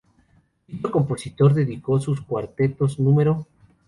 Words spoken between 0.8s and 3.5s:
compositor dedicó sus cuartetos No.